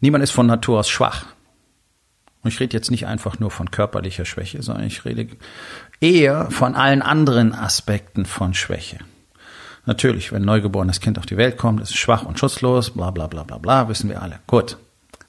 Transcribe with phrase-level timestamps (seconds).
[0.00, 1.26] Niemand ist von Natur aus schwach.
[2.42, 5.28] Und ich rede jetzt nicht einfach nur von körperlicher Schwäche, sondern ich rede
[6.00, 8.98] eher von allen anderen Aspekten von Schwäche.
[9.84, 13.10] Natürlich, wenn ein neugeborenes Kind auf die Welt kommt, ist es schwach und schutzlos, bla
[13.10, 14.40] bla bla bla bla, wissen wir alle.
[14.46, 14.76] Gut.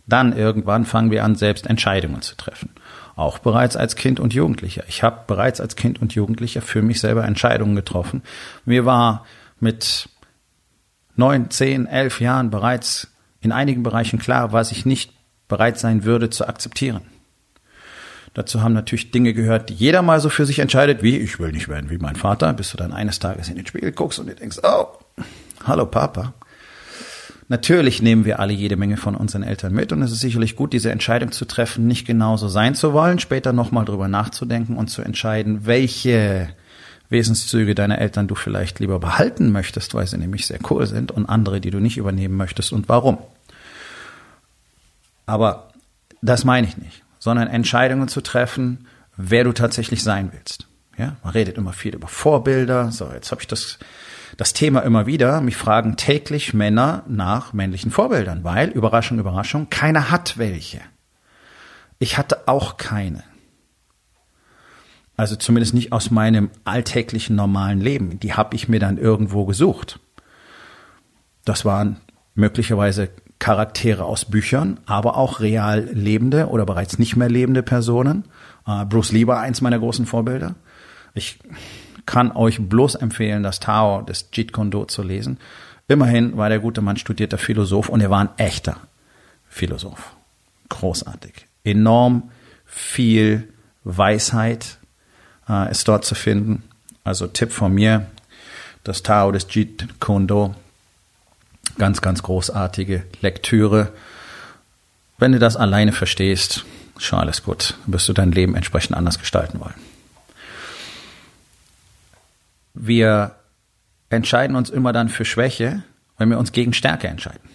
[0.07, 2.69] Dann irgendwann fangen wir an, selbst Entscheidungen zu treffen.
[3.15, 4.83] Auch bereits als Kind und Jugendlicher.
[4.87, 8.21] Ich habe bereits als Kind und Jugendlicher für mich selber Entscheidungen getroffen.
[8.63, 9.25] Mir war
[9.59, 10.07] mit
[11.15, 13.07] neun, zehn, elf Jahren bereits
[13.41, 15.13] in einigen Bereichen klar, was ich nicht
[15.47, 17.01] bereit sein würde zu akzeptieren.
[18.33, 21.51] Dazu haben natürlich Dinge gehört, die jeder mal so für sich entscheidet, wie ich will
[21.51, 24.27] nicht werden wie mein Vater, bis du dann eines Tages in den Spiegel guckst und
[24.27, 24.85] dir denkst, oh,
[25.65, 26.33] hallo Papa.
[27.49, 30.73] Natürlich nehmen wir alle jede Menge von unseren Eltern mit und es ist sicherlich gut,
[30.73, 35.01] diese Entscheidung zu treffen, nicht genauso sein zu wollen, später nochmal drüber nachzudenken und zu
[35.01, 36.49] entscheiden, welche
[37.09, 41.27] Wesenszüge deiner Eltern du vielleicht lieber behalten möchtest, weil sie nämlich sehr cool sind und
[41.27, 43.17] andere, die du nicht übernehmen möchtest und warum.
[45.25, 45.69] Aber
[46.21, 50.67] das meine ich nicht, sondern Entscheidungen zu treffen, wer du tatsächlich sein willst.
[50.97, 52.91] Ja, man redet immer viel über Vorbilder.
[52.91, 53.77] So, jetzt habe ich das,
[54.35, 55.41] das Thema immer wieder.
[55.41, 60.81] Mich fragen täglich Männer nach männlichen Vorbildern, weil, Überraschung, Überraschung, keiner hat welche.
[61.99, 63.23] Ich hatte auch keine.
[65.17, 68.19] Also zumindest nicht aus meinem alltäglichen normalen Leben.
[68.19, 69.99] Die habe ich mir dann irgendwo gesucht.
[71.43, 71.97] Das waren
[72.35, 78.25] möglicherweise Charaktere aus Büchern, aber auch real lebende oder bereits nicht mehr lebende Personen.
[78.67, 80.55] Uh, Bruce Lee war eins meiner großen Vorbilder.
[81.13, 81.39] Ich
[82.05, 85.39] kann euch bloß empfehlen, das Tao des Jeet Kune Do zu lesen.
[85.87, 88.77] Immerhin war der gute Mann studierter Philosoph und er war ein echter
[89.47, 90.15] Philosoph.
[90.69, 91.47] Großartig.
[91.63, 92.31] Enorm
[92.65, 94.76] viel Weisheit,
[95.49, 96.63] äh, ist dort zu finden.
[97.03, 98.07] Also Tipp von mir,
[98.83, 100.55] das Tao des Jeet Kune Do.
[101.77, 103.89] Ganz, ganz großartige Lektüre.
[105.17, 106.65] Wenn du das alleine verstehst,
[106.97, 107.75] schon alles gut.
[107.85, 109.75] Wirst du dein Leben entsprechend anders gestalten wollen.
[112.73, 113.35] Wir
[114.09, 115.83] entscheiden uns immer dann für Schwäche,
[116.17, 117.49] wenn wir uns gegen Stärke entscheiden.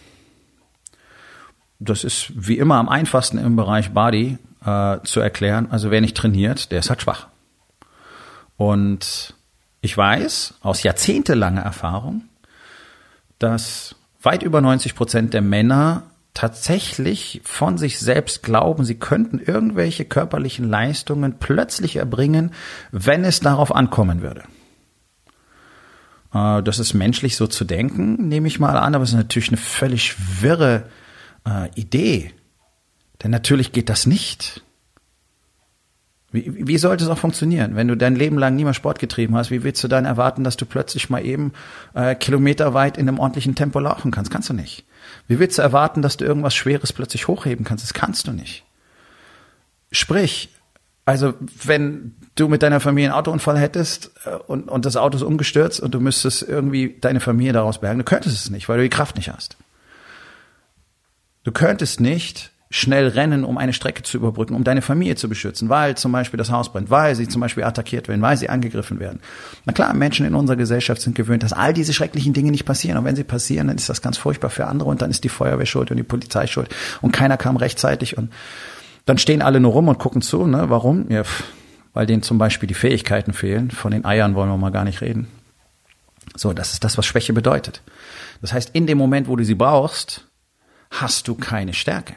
[1.79, 5.69] Das ist wie immer am einfachsten im Bereich Body äh, zu erklären.
[5.71, 7.27] Also wer nicht trainiert, der ist halt schwach.
[8.57, 9.35] Und
[9.81, 12.25] ich weiß aus jahrzehntelanger Erfahrung,
[13.39, 16.05] dass weit über 90 Prozent der Männer
[16.35, 22.53] tatsächlich von sich selbst glauben, sie könnten irgendwelche körperlichen Leistungen plötzlich erbringen,
[22.91, 24.45] wenn es darauf ankommen würde.
[26.33, 29.49] Äh, das ist menschlich so zu denken, nehme ich mal an, aber es ist natürlich
[29.49, 30.85] eine völlig wirre
[31.47, 32.33] äh, Idee.
[33.23, 34.63] Denn natürlich geht das nicht.
[36.33, 37.77] Wie, wie sollte es auch funktionieren?
[37.77, 40.45] Wenn du dein Leben lang nie mehr Sport getrieben hast, wie willst du dann erwarten,
[40.45, 41.53] dass du plötzlich mal eben
[41.95, 44.31] äh, kilometerweit in einem ordentlichen Tempo laufen kannst?
[44.31, 44.85] Kannst du nicht.
[45.29, 47.85] Wie willst du erwarten, dass du irgendwas Schweres plötzlich hochheben kannst?
[47.85, 48.65] Das kannst du nicht.
[49.91, 50.49] Sprich,
[51.05, 51.35] also
[51.65, 55.81] wenn du mit deiner Familie einen Autounfall hättest äh, und, und das Auto ist umgestürzt
[55.81, 58.91] und du müsstest irgendwie deine Familie daraus bergen, du könntest es nicht, weil du die
[58.91, 59.59] Kraft nicht hast.
[61.45, 65.69] Du könntest nicht schnell rennen, um eine Strecke zu überbrücken, um deine Familie zu beschützen,
[65.69, 68.99] weil zum Beispiel das Haus brennt, weil sie zum Beispiel attackiert werden, weil sie angegriffen
[68.99, 69.21] werden.
[69.67, 72.97] Na klar, Menschen in unserer Gesellschaft sind gewöhnt, dass all diese schrecklichen Dinge nicht passieren.
[72.97, 75.29] Und wenn sie passieren, dann ist das ganz furchtbar für andere und dann ist die
[75.29, 78.33] Feuerwehr schuld und die Polizei schuld und keiner kam rechtzeitig und
[79.05, 80.47] dann stehen alle nur rum und gucken zu.
[80.47, 80.71] Ne?
[80.71, 81.11] Warum?
[81.11, 81.25] Ja,
[81.93, 83.71] weil denen zum Beispiel die Fähigkeiten fehlen.
[83.71, 85.29] Von den Eiern wollen wir mal gar nicht reden.
[86.37, 87.83] So, das ist das, was Schwäche bedeutet.
[88.41, 90.27] Das heißt, in dem Moment, wo du sie brauchst,
[90.91, 92.15] hast du keine Stärke.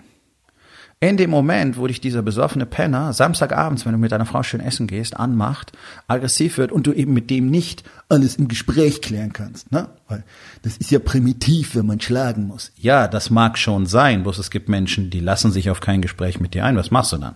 [1.05, 4.59] In dem Moment, wo dich dieser besoffene Penner Samstagabends, wenn du mit deiner Frau schön
[4.59, 5.71] essen gehst, anmacht,
[6.07, 9.87] aggressiv wird und du eben mit dem nicht alles im Gespräch klären kannst, ne?
[10.07, 10.23] Weil
[10.63, 12.71] das ist ja primitiv, wenn man schlagen muss.
[12.75, 16.39] Ja, das mag schon sein, bloß es gibt Menschen, die lassen sich auf kein Gespräch
[16.39, 16.75] mit dir ein.
[16.75, 17.35] Was machst du dann?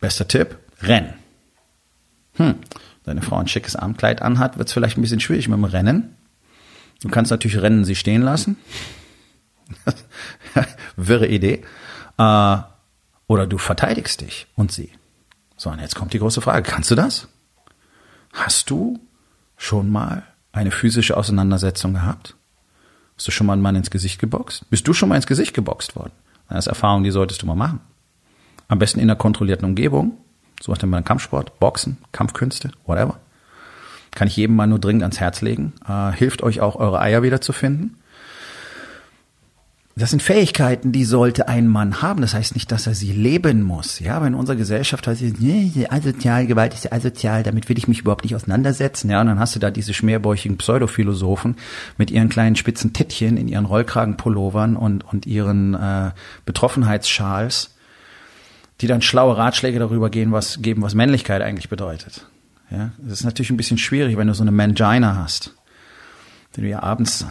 [0.00, 1.14] Bester Tipp, renn.
[2.32, 2.56] Hm,
[3.04, 6.16] deine Frau ein schickes Armkleid anhat, wird es vielleicht ein bisschen schwierig mit dem Rennen.
[7.00, 8.56] Du kannst natürlich Rennen sie stehen lassen.
[10.96, 11.62] Wirre Idee.
[12.18, 12.58] Äh,
[13.26, 14.90] oder du verteidigst dich und sie.
[15.56, 16.62] So, und jetzt kommt die große Frage.
[16.62, 17.28] Kannst du das?
[18.32, 18.98] Hast du
[19.56, 20.22] schon mal
[20.52, 22.34] eine physische Auseinandersetzung gehabt?
[23.16, 24.68] Hast du schon mal einen Mann ins Gesicht geboxt?
[24.70, 26.12] Bist du schon mal ins Gesicht geboxt worden?
[26.48, 27.80] Das ist Erfahrung, die solltest du mal machen.
[28.68, 30.16] Am besten in einer kontrollierten Umgebung.
[30.60, 33.18] So macht man Kampfsport, Boxen, Kampfkünste, whatever.
[34.12, 35.74] Kann ich jedem mal nur dringend ans Herz legen.
[35.86, 37.96] Äh, hilft euch auch, eure Eier wieder zu finden.
[39.98, 42.20] Das sind Fähigkeiten, die sollte ein Mann haben.
[42.20, 43.98] Das heißt nicht, dass er sie leben muss.
[43.98, 47.88] Ja, aber in unserer Gesellschaft heißt es, nee, asozial, Gewalt ist asozial, damit will ich
[47.88, 49.10] mich überhaupt nicht auseinandersetzen.
[49.10, 51.56] Ja, und dann hast du da diese schmerbäuchigen Pseudophilosophen
[51.96, 56.12] mit ihren kleinen spitzen Tittchen in ihren Rollkragenpullovern und, und ihren äh,
[56.46, 57.74] Betroffenheitsschals,
[58.80, 62.24] die dann schlaue Ratschläge darüber gehen, was, geben, was Männlichkeit eigentlich bedeutet.
[62.70, 65.54] Ja, das ist natürlich ein bisschen schwierig, wenn du so eine Mangina hast,
[66.54, 67.26] die du ja abends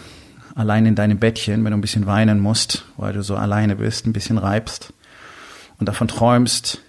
[0.57, 4.07] allein in deinem Bettchen, wenn du ein bisschen weinen musst, weil du so alleine bist,
[4.07, 4.91] ein bisschen reibst
[5.77, 6.81] und davon träumst,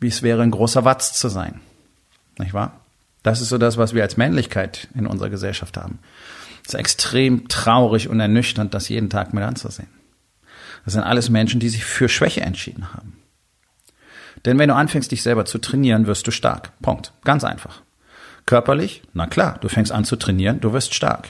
[0.00, 1.60] wie es wäre, ein großer Watz zu sein.
[2.38, 2.80] Nicht wahr?
[3.22, 5.98] Das ist so das, was wir als Männlichkeit in unserer Gesellschaft haben.
[6.62, 9.88] Es ist extrem traurig und ernüchternd, das jeden Tag mit anzusehen.
[10.84, 13.16] Das sind alles Menschen, die sich für Schwäche entschieden haben.
[14.44, 16.72] Denn wenn du anfängst, dich selber zu trainieren, wirst du stark.
[16.80, 17.12] Punkt.
[17.24, 17.82] Ganz einfach.
[18.46, 19.02] Körperlich?
[19.14, 21.28] Na klar, du fängst an zu trainieren, du wirst stark.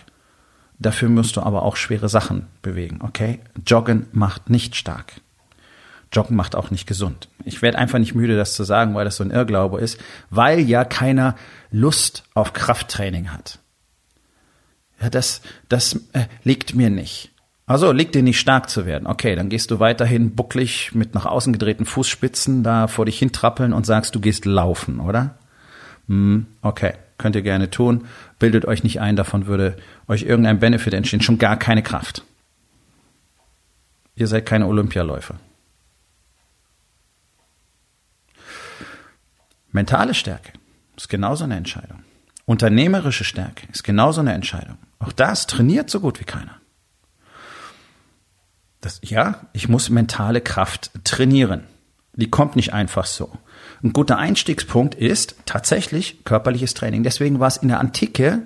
[0.80, 3.40] Dafür musst du aber auch schwere Sachen bewegen, okay?
[3.66, 5.12] Joggen macht nicht stark.
[6.10, 7.28] Joggen macht auch nicht gesund.
[7.44, 10.00] Ich werde einfach nicht müde, das zu sagen, weil das so ein Irrglaube ist,
[10.30, 11.36] weil ja keiner
[11.70, 13.58] Lust auf Krafttraining hat.
[15.00, 17.30] Ja, das, das äh, liegt mir nicht.
[17.66, 19.06] Also liegt dir nicht stark zu werden.
[19.06, 23.72] Okay, dann gehst du weiterhin bucklig mit nach außen gedrehten Fußspitzen da vor dich hintrappeln
[23.72, 25.38] und sagst, du gehst laufen, oder?
[26.08, 28.06] Hm, okay, könnt ihr gerne tun.
[28.40, 29.76] Bildet euch nicht ein, davon würde
[30.08, 32.24] euch irgendein Benefit entstehen, schon gar keine Kraft.
[34.16, 35.38] Ihr seid keine Olympialäufer.
[39.70, 40.52] Mentale Stärke
[40.96, 42.02] ist genauso eine Entscheidung.
[42.44, 44.76] Unternehmerische Stärke ist genauso eine Entscheidung.
[44.98, 46.56] Auch das trainiert so gut wie keiner.
[48.80, 51.64] Das, ja, ich muss mentale Kraft trainieren.
[52.14, 53.38] Die kommt nicht einfach so.
[53.82, 57.02] Ein guter Einstiegspunkt ist tatsächlich körperliches Training.
[57.02, 58.42] Deswegen war es in der Antike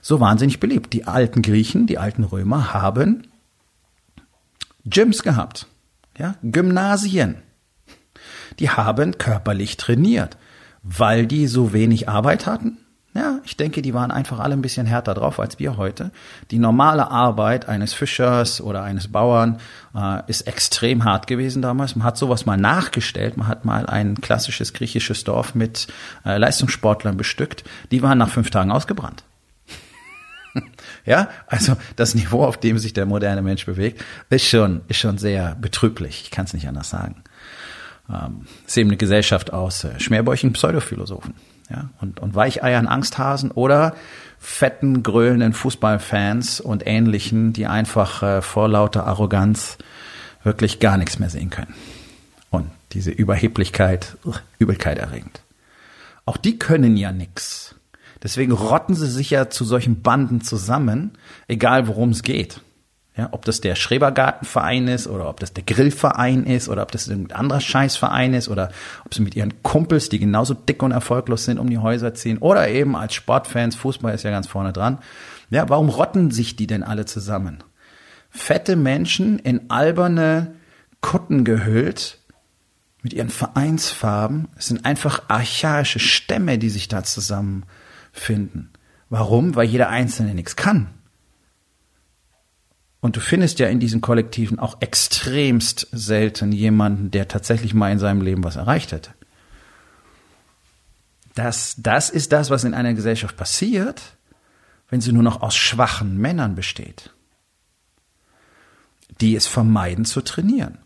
[0.00, 0.92] so wahnsinnig beliebt.
[0.92, 3.26] Die alten Griechen, die alten Römer haben
[4.84, 5.66] Gyms gehabt,
[6.18, 7.36] ja, Gymnasien.
[8.58, 10.36] Die haben körperlich trainiert,
[10.82, 12.78] weil die so wenig Arbeit hatten.
[13.14, 16.10] Ja, ich denke, die waren einfach alle ein bisschen härter drauf als wir heute.
[16.50, 19.60] Die normale Arbeit eines Fischers oder eines Bauern
[19.94, 21.94] äh, ist extrem hart gewesen damals.
[21.94, 23.36] Man hat sowas mal nachgestellt.
[23.36, 25.86] Man hat mal ein klassisches griechisches Dorf mit
[26.26, 27.62] äh, Leistungssportlern bestückt.
[27.92, 29.22] Die waren nach fünf Tagen ausgebrannt.
[31.06, 35.18] Ja, also das Niveau, auf dem sich der moderne Mensch bewegt, ist schon, ist schon
[35.18, 36.22] sehr betrüblich.
[36.22, 37.24] Ich kann es nicht anders sagen.
[38.08, 41.34] Ähm, ist eben eine Gesellschaft aus äh, schmerbäuchigen Pseudophilosophen.
[41.70, 43.94] Ja, und, und Weicheiern, Angsthasen oder
[44.38, 49.78] fetten, grölenden Fußballfans und Ähnlichen, die einfach äh, vor lauter Arroganz
[50.42, 51.74] wirklich gar nichts mehr sehen können.
[52.50, 55.40] Und diese Überheblichkeit, uh, Übelkeit erregend.
[56.26, 57.74] Auch die können ja nix.
[58.22, 61.12] Deswegen rotten sie sich ja zu solchen Banden zusammen,
[61.48, 62.60] egal worum es geht.
[63.16, 67.06] Ja, ob das der Schrebergartenverein ist oder ob das der Grillverein ist oder ob das
[67.06, 68.72] ein anderer Scheißverein ist oder
[69.04, 72.38] ob sie mit ihren Kumpels, die genauso dick und erfolglos sind, um die Häuser ziehen
[72.38, 74.98] oder eben als Sportfans, Fußball ist ja ganz vorne dran.
[75.48, 77.62] Ja, warum rotten sich die denn alle zusammen?
[78.30, 80.56] Fette Menschen in alberne
[81.00, 82.18] Kutten gehüllt
[83.02, 84.48] mit ihren Vereinsfarben.
[84.56, 87.64] Es sind einfach archaische Stämme, die sich da zusammen
[88.10, 88.72] finden.
[89.08, 89.54] Warum?
[89.54, 90.88] Weil jeder Einzelne nichts kann.
[93.04, 97.98] Und du findest ja in diesen Kollektiven auch extremst selten jemanden, der tatsächlich mal in
[97.98, 99.10] seinem Leben was erreicht hätte.
[101.34, 104.16] Das, das ist das, was in einer Gesellschaft passiert,
[104.88, 107.10] wenn sie nur noch aus schwachen Männern besteht,
[109.20, 110.78] die es vermeiden zu trainieren.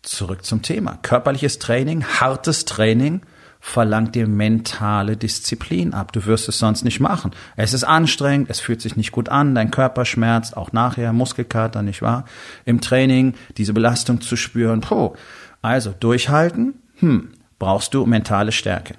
[0.00, 0.98] Zurück zum Thema.
[1.02, 3.20] Körperliches Training, hartes Training
[3.66, 6.12] verlangt dir mentale Disziplin ab.
[6.12, 7.32] Du wirst es sonst nicht machen.
[7.56, 11.82] Es ist anstrengend, es fühlt sich nicht gut an, dein Körper schmerzt, auch nachher Muskelkater,
[11.82, 12.26] nicht wahr?
[12.64, 14.82] Im Training diese Belastung zu spüren.
[14.82, 15.14] Puh.
[15.62, 18.94] Also durchhalten, hm, brauchst du mentale Stärke.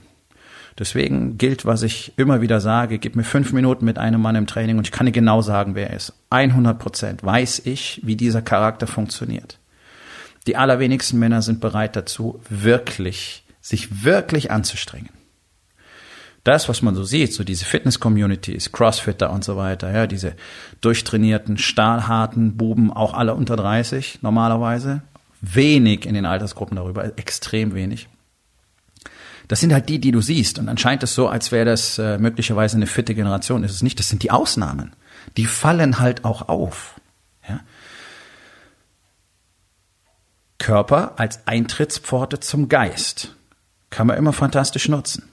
[0.77, 4.47] Deswegen gilt, was ich immer wieder sage, gib mir fünf Minuten mit einem Mann im
[4.47, 6.13] Training und ich kann dir genau sagen, wer er ist.
[6.29, 9.59] 100 Prozent weiß ich, wie dieser Charakter funktioniert.
[10.45, 15.09] Die allerwenigsten Männer sind bereit dazu, wirklich sich wirklich anzustrengen.
[16.45, 20.35] Das, was man so sieht, so diese Fitness-Communities, Crossfitter und so weiter, ja, diese
[20.79, 25.01] durchtrainierten, stahlharten Buben, auch alle unter 30 normalerweise,
[25.41, 28.07] wenig in den Altersgruppen darüber, extrem wenig.
[29.49, 30.59] Das sind halt die, die du siehst.
[30.59, 33.65] Und dann scheint es so, als wäre das äh, möglicherweise eine fitte Generation.
[33.65, 33.99] Ist es nicht.
[33.99, 34.93] Das sind die Ausnahmen.
[35.35, 36.99] Die fallen halt auch auf.
[37.47, 37.59] Ja?
[40.57, 43.36] Körper als Eintrittspforte zum Geist.
[43.89, 45.23] Kann man immer fantastisch nutzen.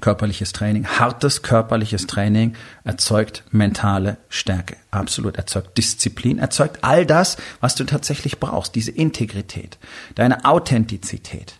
[0.00, 4.76] Körperliches Training, hartes körperliches Training erzeugt mentale Stärke.
[4.92, 8.76] Absolut erzeugt Disziplin, erzeugt all das, was du tatsächlich brauchst.
[8.76, 9.78] Diese Integrität,
[10.14, 11.54] deine Authentizität,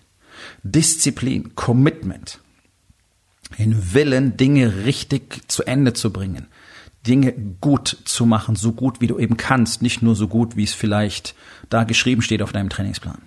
[0.62, 2.38] Disziplin, Commitment,
[3.58, 6.46] den Willen, Dinge richtig zu Ende zu bringen,
[7.06, 10.64] Dinge gut zu machen, so gut wie du eben kannst, nicht nur so gut, wie
[10.64, 11.34] es vielleicht
[11.68, 13.18] da geschrieben steht auf deinem Trainingsplan.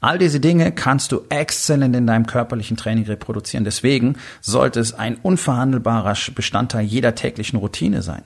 [0.00, 3.64] All diese Dinge kannst du exzellent in deinem körperlichen Training reproduzieren.
[3.64, 8.22] Deswegen sollte es ein unverhandelbarer Bestandteil jeder täglichen Routine sein.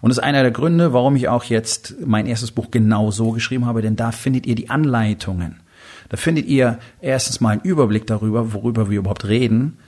[0.00, 3.32] Und das ist einer der Gründe, warum ich auch jetzt mein erstes Buch genau so
[3.32, 5.60] geschrieben habe, denn da findet ihr die Anleitungen.
[6.08, 9.78] Da findet ihr erstens mal einen Überblick darüber, worüber wir überhaupt reden.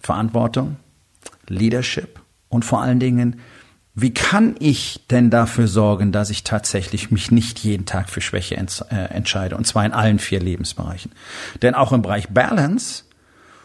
[0.00, 0.76] Verantwortung,
[1.48, 3.40] Leadership und vor allen Dingen
[3.98, 8.54] wie kann ich denn dafür sorgen, dass ich tatsächlich mich nicht jeden Tag für Schwäche
[8.54, 9.56] ents äh, entscheide?
[9.56, 11.12] Und zwar in allen vier Lebensbereichen.
[11.62, 13.04] Denn auch im Bereich Balance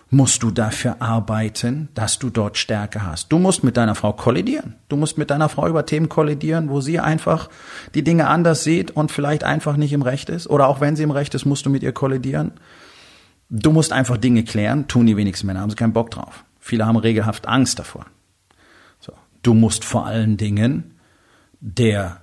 [0.09, 3.29] musst du dafür arbeiten, dass du dort Stärke hast.
[3.29, 4.75] Du musst mit deiner Frau kollidieren.
[4.87, 7.49] Du musst mit deiner Frau über Themen kollidieren, wo sie einfach
[7.93, 10.49] die Dinge anders sieht und vielleicht einfach nicht im Recht ist.
[10.49, 12.53] Oder auch wenn sie im Recht ist, musst du mit ihr kollidieren.
[13.49, 16.45] Du musst einfach Dinge klären, tun die wenigsten Männer, haben sie keinen Bock drauf.
[16.61, 18.05] Viele haben regelhaft Angst davor.
[19.43, 20.95] Du musst vor allen Dingen
[21.59, 22.21] der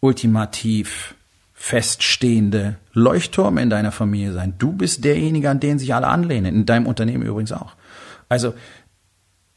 [0.00, 1.14] ultimativ
[1.52, 4.54] feststehende Leuchtturm in deiner Familie sein.
[4.58, 7.74] Du bist derjenige, an den sich alle anlehnen, in deinem Unternehmen übrigens auch.
[8.28, 8.54] Also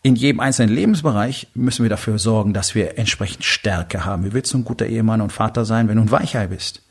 [0.01, 4.25] in jedem einzelnen Lebensbereich müssen wir dafür sorgen, dass wir entsprechend Stärke haben.
[4.25, 6.81] Wie willst du ein guter Ehemann und Vater sein, wenn du ein Weichei bist?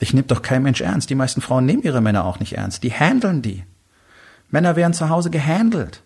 [0.00, 1.10] Dich nimmt doch kein Mensch ernst.
[1.10, 2.84] Die meisten Frauen nehmen ihre Männer auch nicht ernst.
[2.84, 3.64] Die handeln die.
[4.50, 6.02] Männer werden zu Hause gehandelt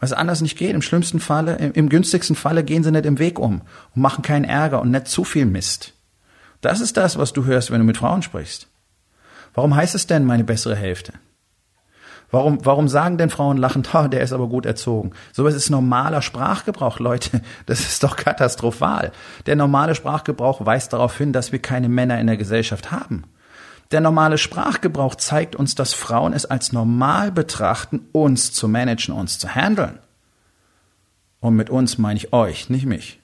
[0.00, 0.74] weil es anders nicht geht.
[0.74, 3.62] Im schlimmsten Falle, im, im günstigsten Falle gehen sie nicht im Weg um
[3.94, 5.94] und machen keinen Ärger und nicht zu viel Mist.
[6.60, 8.68] Das ist das, was du hörst, wenn du mit Frauen sprichst.
[9.54, 11.12] Warum heißt es denn meine bessere Hälfte?
[12.30, 15.12] Warum, warum sagen denn Frauen lachend, ha, der ist aber gut erzogen?
[15.32, 17.40] Sowas ist normaler Sprachgebrauch, Leute.
[17.66, 19.12] Das ist doch katastrophal.
[19.46, 23.24] Der normale Sprachgebrauch weist darauf hin, dass wir keine Männer in der Gesellschaft haben.
[23.90, 29.38] Der normale Sprachgebrauch zeigt uns, dass Frauen es als normal betrachten, uns zu managen, uns
[29.38, 29.98] zu handeln.
[31.40, 33.20] Und mit uns meine ich euch, nicht mich.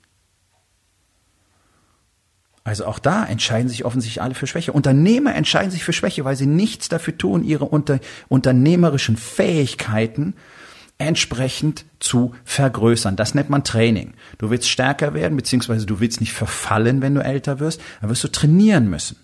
[2.63, 4.73] Also auch da entscheiden sich offensichtlich alle für Schwäche.
[4.73, 10.33] Unternehmer entscheiden sich für Schwäche, weil sie nichts dafür tun, ihre unter, unternehmerischen Fähigkeiten
[10.97, 13.17] entsprechend zu vergrößern.
[13.17, 14.15] Das nennt man Training.
[14.39, 18.25] Du willst stärker werden, beziehungsweise du willst nicht verfallen, wenn du älter wirst, dann wirst
[18.25, 19.17] du trainieren müssen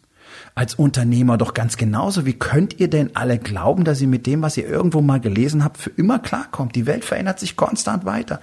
[0.54, 2.26] als Unternehmer doch ganz genauso.
[2.26, 5.64] Wie könnt ihr denn alle glauben, dass ihr mit dem, was ihr irgendwo mal gelesen
[5.64, 6.76] habt, für immer klarkommt?
[6.76, 8.40] Die Welt verändert sich konstant weiter.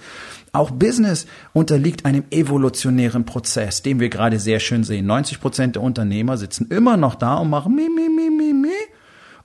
[0.52, 5.06] Auch Business unterliegt einem evolutionären Prozess, den wir gerade sehr schön sehen.
[5.06, 8.68] 90 Prozent der Unternehmer sitzen immer noch da und machen mi, mi, mi, mi, mi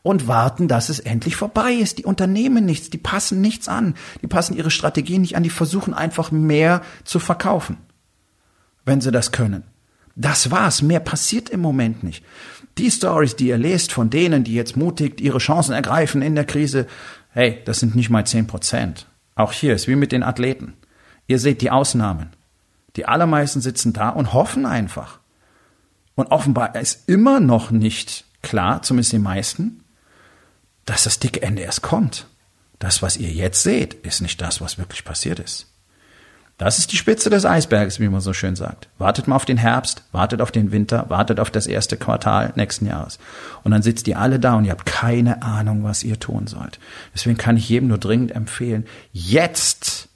[0.01, 1.97] und warten, dass es endlich vorbei ist.
[1.97, 5.93] Die unternehmen nichts, die passen nichts an, die passen ihre Strategien nicht an, die versuchen
[5.93, 7.77] einfach mehr zu verkaufen,
[8.85, 9.63] wenn sie das können.
[10.15, 10.81] Das war's.
[10.81, 12.23] Mehr passiert im Moment nicht.
[12.77, 16.45] Die Stories, die ihr lest von denen, die jetzt mutig ihre Chancen ergreifen in der
[16.45, 16.87] Krise,
[17.31, 19.07] hey, das sind nicht mal zehn Prozent.
[19.35, 20.73] Auch hier ist wie mit den Athleten.
[21.27, 22.29] Ihr seht die Ausnahmen.
[22.95, 25.19] Die allermeisten sitzen da und hoffen einfach.
[26.15, 29.83] Und offenbar ist immer noch nicht klar, zumindest die meisten,
[30.85, 32.27] dass das dicke Ende erst kommt.
[32.77, 35.72] Das, was ihr jetzt seht, ist nicht das, was wirklich passiert ist.
[36.57, 38.87] Das ist die Spitze des Eisbergs, wie man so schön sagt.
[38.99, 42.85] Wartet mal auf den Herbst, wartet auf den Winter, wartet auf das erste Quartal nächsten
[42.85, 43.17] Jahres.
[43.63, 46.79] Und dann sitzt ihr alle da und ihr habt keine Ahnung, was ihr tun sollt.
[47.13, 50.09] Deswegen kann ich jedem nur dringend empfehlen, jetzt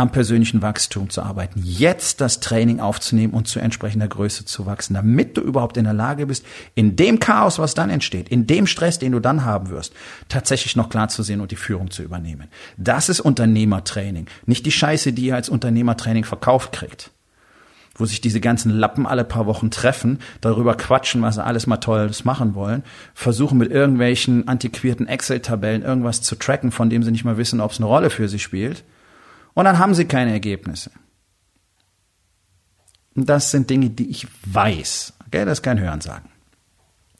[0.00, 4.94] am persönlichen Wachstum zu arbeiten, jetzt das Training aufzunehmen und zu entsprechender Größe zu wachsen,
[4.94, 8.66] damit du überhaupt in der Lage bist, in dem Chaos, was dann entsteht, in dem
[8.66, 9.92] Stress, den du dann haben wirst,
[10.28, 12.48] tatsächlich noch klar zu sehen und die Führung zu übernehmen.
[12.76, 17.10] Das ist Unternehmertraining, nicht die Scheiße, die ihr als Unternehmertraining verkauft kriegt
[17.96, 21.76] wo sich diese ganzen Lappen alle paar Wochen treffen, darüber quatschen, was sie alles mal
[21.76, 27.24] Tolles machen wollen, versuchen mit irgendwelchen antiquierten Excel-Tabellen irgendwas zu tracken, von dem sie nicht
[27.24, 28.84] mal wissen, ob es eine Rolle für sie spielt
[29.54, 30.90] und dann haben sie keine Ergebnisse.
[33.14, 35.14] Und das sind Dinge, die ich weiß.
[35.26, 36.30] Okay, das ist kein Hörensagen.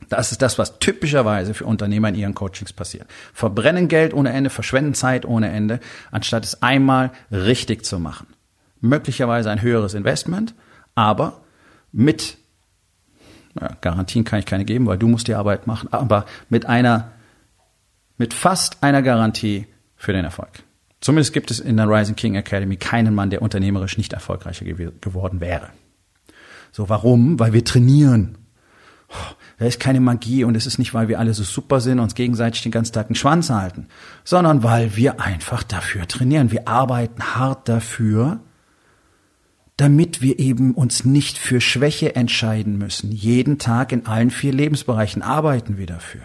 [0.08, 3.06] Das ist das, was typischerweise für Unternehmer in ihren Coachings passiert.
[3.32, 5.78] Verbrennen Geld ohne Ende, verschwenden Zeit ohne Ende,
[6.10, 8.26] anstatt es einmal richtig zu machen.
[8.80, 10.54] Möglicherweise ein höheres Investment,
[10.94, 11.42] aber
[11.92, 12.38] mit
[13.60, 17.12] ja, Garantien kann ich keine geben, weil du musst die Arbeit machen, aber mit einer
[18.16, 20.62] mit fast einer Garantie für den Erfolg.
[21.00, 24.90] Zumindest gibt es in der Rising King Academy keinen Mann, der unternehmerisch nicht erfolgreicher gew
[25.00, 25.70] geworden wäre.
[26.72, 27.38] So, warum?
[27.38, 28.36] Weil wir trainieren.
[29.58, 32.04] Da ist keine Magie und es ist nicht, weil wir alle so super sind und
[32.04, 33.88] uns gegenseitig den ganzen Tag einen Schwanz halten,
[34.24, 36.52] sondern weil wir einfach dafür trainieren.
[36.52, 38.40] Wir arbeiten hart dafür,
[39.76, 43.10] damit wir eben uns nicht für Schwäche entscheiden müssen.
[43.10, 46.22] Jeden Tag in allen vier Lebensbereichen arbeiten wir dafür.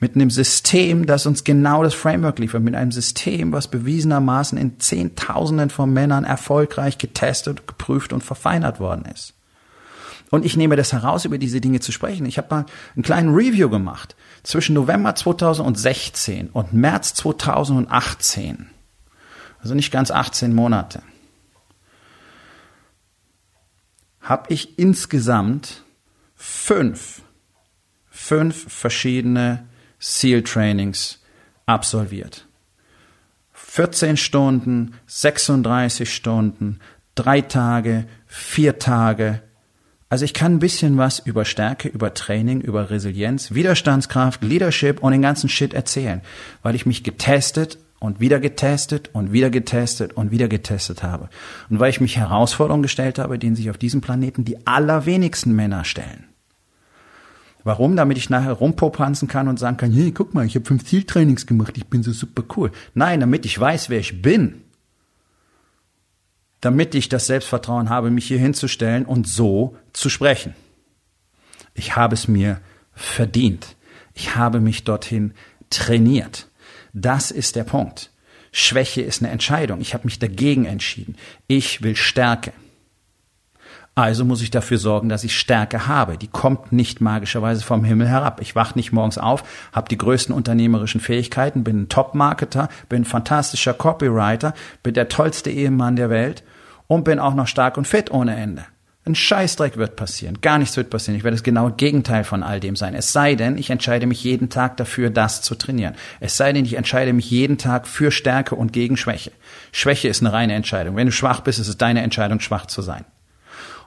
[0.00, 4.78] Mit einem System, das uns genau das Framework liefert, mit einem System, was bewiesenermaßen in
[4.78, 9.32] Zehntausenden von Männern erfolgreich getestet, geprüft und verfeinert worden ist.
[10.30, 12.26] Und ich nehme das heraus, über diese Dinge zu sprechen.
[12.26, 18.68] Ich habe mal einen kleinen Review gemacht zwischen November 2016 und März 2018.
[19.60, 21.02] Also nicht ganz 18 Monate.
[24.20, 25.84] Habe ich insgesamt
[26.34, 27.22] fünf,
[28.16, 29.66] fünf verschiedene
[29.98, 31.22] SEAL-Trainings
[31.66, 32.46] absolviert.
[33.52, 36.80] 14 Stunden, 36 Stunden,
[37.14, 39.42] drei Tage, vier Tage,
[40.08, 45.12] also ich kann ein bisschen was über Stärke, über Training, über Resilienz, Widerstandskraft, Leadership und
[45.12, 46.22] den ganzen Shit erzählen,
[46.62, 51.28] weil ich mich getestet und wieder getestet und wieder getestet und wieder getestet habe.
[51.70, 55.84] Und weil ich mich Herausforderungen gestellt habe, denen sich auf diesem Planeten die allerwenigsten Männer
[55.84, 56.24] stellen.
[57.66, 57.96] Warum?
[57.96, 61.46] Damit ich nachher rumpopanzen kann und sagen kann, hey, guck mal, ich habe fünf Zieltrainings
[61.46, 62.70] gemacht, ich bin so super cool.
[62.94, 64.62] Nein, damit ich weiß, wer ich bin
[66.66, 70.54] damit ich das Selbstvertrauen habe, mich hier hinzustellen und so zu sprechen.
[71.74, 72.60] Ich habe es mir
[72.92, 73.76] verdient.
[74.14, 75.34] Ich habe mich dorthin
[75.70, 76.48] trainiert.
[76.92, 78.10] Das ist der Punkt.
[78.50, 79.80] Schwäche ist eine Entscheidung.
[79.80, 81.16] Ich habe mich dagegen entschieden.
[81.46, 82.52] Ich will Stärke.
[83.98, 86.18] Also muss ich dafür sorgen, dass ich Stärke habe.
[86.18, 88.42] Die kommt nicht magischerweise vom Himmel herab.
[88.42, 93.04] Ich wach nicht morgens auf, habe die größten unternehmerischen Fähigkeiten, bin ein Top-Marketer, bin ein
[93.06, 96.44] fantastischer Copywriter, bin der tollste Ehemann der Welt
[96.86, 98.66] und bin auch noch stark und fit ohne Ende.
[99.06, 100.42] Ein Scheißdreck wird passieren.
[100.42, 101.16] Gar nichts wird passieren.
[101.16, 102.94] Ich werde das genaue Gegenteil von all dem sein.
[102.94, 105.94] Es sei denn, ich entscheide mich jeden Tag dafür, das zu trainieren.
[106.20, 109.32] Es sei denn, ich entscheide mich jeden Tag für Stärke und gegen Schwäche.
[109.72, 110.96] Schwäche ist eine reine Entscheidung.
[110.96, 113.06] Wenn du schwach bist, ist es deine Entscheidung, schwach zu sein.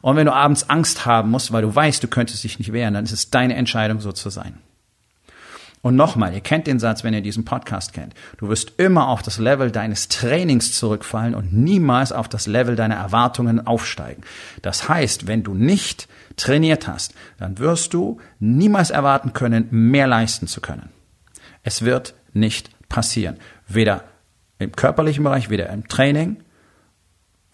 [0.02, 2.94] Und wenn du abends Angst haben musst, weil du weißt, du könntest dich nicht wehren,
[2.94, 4.58] dann ist es deine Entscheidung, so zu sein.
[5.82, 8.14] Und nochmal, ihr kennt den Satz, wenn ihr diesen Podcast kennt.
[8.38, 12.96] Du wirst immer auf das Level deines Trainings zurückfallen und niemals auf das Level deiner
[12.96, 14.24] Erwartungen aufsteigen.
[14.62, 20.48] Das heißt, wenn du nicht trainiert hast, dann wirst du niemals erwarten können, mehr leisten
[20.48, 20.90] zu können.
[21.64, 23.38] Es wird nicht passieren.
[23.68, 24.04] Weder
[24.58, 26.44] im körperlichen Bereich, weder im Training,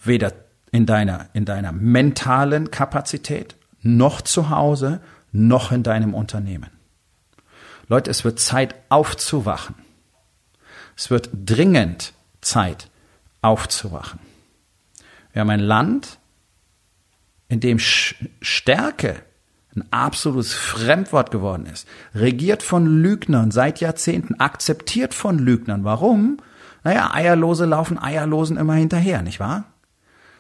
[0.03, 0.33] weder
[0.75, 4.99] in deiner, in deiner mentalen Kapazität, noch zu Hause,
[5.31, 6.69] noch in deinem Unternehmen.
[7.87, 9.75] Leute, es wird Zeit aufzuwachen.
[10.97, 12.89] Es wird dringend Zeit
[13.41, 14.19] aufzuwachen.
[15.31, 16.19] Wir haben ein Land,
[17.47, 19.15] in dem Stärke
[19.77, 25.85] ein absolutes Fremdwort geworden ist, regiert von Lügnern seit Jahrzehnten, akzeptiert von Lügnern.
[25.85, 26.37] Warum?
[26.83, 29.65] Naja, Eierlose laufen Eierlosen immer hinterher, nicht wahr?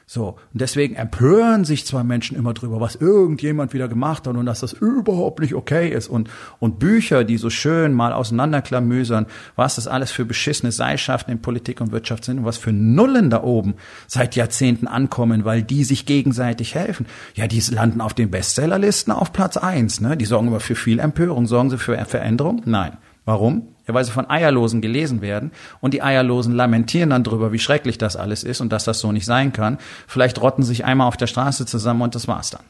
[0.07, 4.45] So, und deswegen empören sich zwar Menschen immer drüber, was irgendjemand wieder gemacht hat und
[4.45, 9.75] dass das überhaupt nicht okay ist und, und Bücher, die so schön mal auseinanderklamüsern, was
[9.75, 13.41] das alles für beschissene Seilschaften in Politik und Wirtschaft sind und was für Nullen da
[13.41, 13.73] oben
[14.05, 17.07] seit Jahrzehnten ankommen, weil die sich gegenseitig helfen.
[17.33, 20.15] Ja, die landen auf den Bestsellerlisten auf Platz eins, ne?
[20.15, 21.47] Die sorgen immer für viel Empörung.
[21.47, 22.61] Sorgen sie für Veränderung?
[22.65, 22.97] Nein.
[23.25, 23.74] Warum?
[23.87, 27.97] Ja, weil sie von Eierlosen gelesen werden und die Eierlosen lamentieren dann drüber, wie schrecklich
[27.97, 29.77] das alles ist und dass das so nicht sein kann.
[30.07, 32.63] Vielleicht rotten sich einmal auf der Straße zusammen und das war's dann.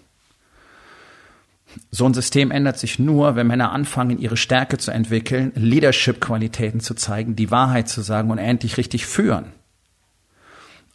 [1.92, 6.94] So ein System ändert sich nur, wenn Männer anfangen, ihre Stärke zu entwickeln, Leadership-Qualitäten zu
[6.94, 9.48] zeigen, die Wahrheit zu sagen und endlich richtig führen.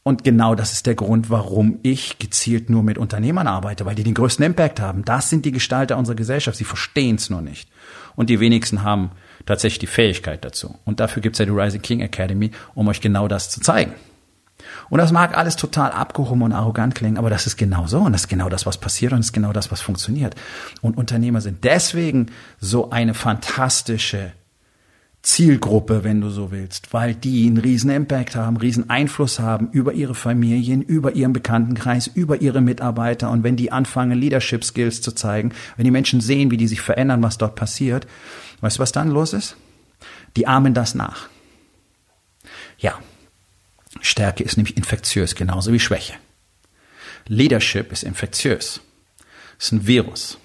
[0.03, 4.03] Und genau das ist der Grund, warum ich gezielt nur mit Unternehmern arbeite, weil die
[4.03, 5.05] den größten Impact haben.
[5.05, 6.57] Das sind die Gestalter unserer Gesellschaft.
[6.57, 7.69] Sie verstehen es nur nicht.
[8.17, 9.11] Und die wenigsten haben
[9.45, 10.75] tatsächlich die Fähigkeit dazu.
[10.85, 13.93] Und dafür gibt es ja die Rising King Academy, um euch genau das zu zeigen.
[14.89, 18.13] Und das mag alles total abgehoben und arrogant klingen, aber das ist genau so und
[18.13, 20.35] das ist genau das, was passiert und das ist genau das, was funktioniert.
[20.81, 22.27] Und Unternehmer sind deswegen
[22.59, 24.33] so eine fantastische
[25.23, 29.93] Zielgruppe, wenn du so willst, weil die einen riesen Impact haben, riesen Einfluss haben über
[29.93, 33.31] ihre Familien, über ihren Bekanntenkreis, über ihre Mitarbeiter.
[33.31, 36.81] Und wenn die anfangen, Leadership Skills zu zeigen, wenn die Menschen sehen, wie die sich
[36.81, 38.07] verändern, was dort passiert,
[38.63, 39.57] weißt du, was dann los ist?
[40.37, 41.29] Die ahmen das nach.
[42.79, 42.99] Ja,
[44.01, 46.15] Stärke ist nämlich infektiös, genauso wie Schwäche.
[47.27, 48.81] Leadership ist infektiös.
[49.59, 50.39] Ist ein Virus.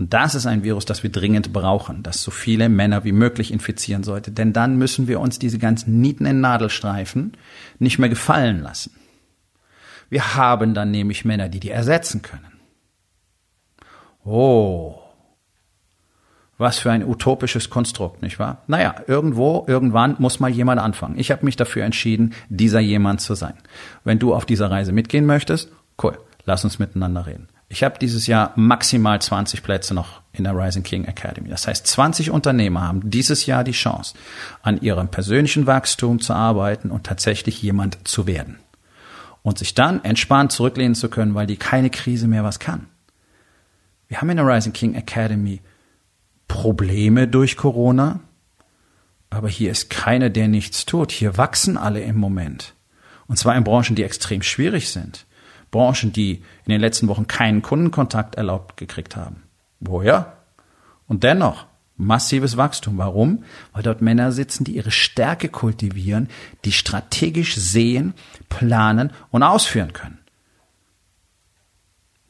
[0.00, 3.52] Und das ist ein Virus, das wir dringend brauchen, das so viele Männer wie möglich
[3.52, 4.30] infizieren sollte.
[4.30, 7.36] Denn dann müssen wir uns diese ganzen Nieten in Nadelstreifen
[7.78, 8.92] nicht mehr gefallen lassen.
[10.08, 12.60] Wir haben dann nämlich Männer, die die ersetzen können.
[14.24, 14.98] Oh,
[16.56, 18.62] was für ein utopisches Konstrukt, nicht wahr?
[18.68, 21.18] Naja, irgendwo, irgendwann muss mal jemand anfangen.
[21.18, 23.58] Ich habe mich dafür entschieden, dieser jemand zu sein.
[24.04, 25.70] Wenn du auf dieser Reise mitgehen möchtest,
[26.02, 27.48] cool, lass uns miteinander reden.
[27.72, 31.48] Ich habe dieses Jahr maximal 20 Plätze noch in der Rising King Academy.
[31.48, 34.14] Das heißt, 20 Unternehmer haben dieses Jahr die Chance,
[34.60, 38.58] an ihrem persönlichen Wachstum zu arbeiten und tatsächlich jemand zu werden.
[39.42, 42.88] Und sich dann entspannt zurücklehnen zu können, weil die keine Krise mehr was kann.
[44.08, 45.60] Wir haben in der Rising King Academy
[46.48, 48.18] Probleme durch Corona,
[49.30, 51.12] aber hier ist keiner, der nichts tut.
[51.12, 52.74] Hier wachsen alle im Moment.
[53.28, 55.24] Und zwar in Branchen, die extrem schwierig sind.
[55.70, 59.42] Branchen, die in den letzten Wochen keinen Kundenkontakt erlaubt gekriegt haben.
[59.80, 60.36] Woher?
[61.06, 62.98] Und dennoch massives Wachstum.
[62.98, 63.44] Warum?
[63.72, 66.28] Weil dort Männer sitzen, die ihre Stärke kultivieren,
[66.64, 68.14] die strategisch sehen,
[68.48, 70.18] planen und ausführen können.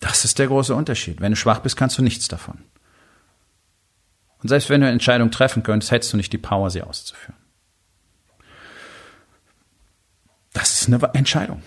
[0.00, 1.20] Das ist der große Unterschied.
[1.20, 2.58] Wenn du schwach bist, kannst du nichts davon.
[4.42, 7.36] Und selbst wenn du eine Entscheidung treffen könntest, hättest du nicht die Power, sie auszuführen.
[10.52, 11.62] Das ist eine Entscheidung.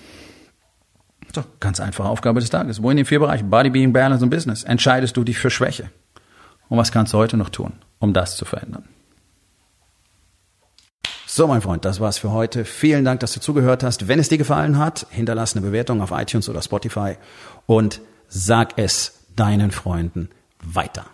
[1.33, 2.83] So, ganz einfache Aufgabe des Tages.
[2.83, 5.89] Wo in den vier Bereichen Body, Being, Balance und Business entscheidest du dich für Schwäche?
[6.69, 8.87] Und was kannst du heute noch tun, um das zu verändern?
[11.25, 12.63] So, mein Freund, das war's für heute.
[12.63, 14.07] Vielen Dank, dass du zugehört hast.
[14.07, 17.15] Wenn es dir gefallen hat, hinterlass eine Bewertung auf iTunes oder Spotify
[17.65, 20.29] und sag es deinen Freunden
[20.61, 21.05] weiter.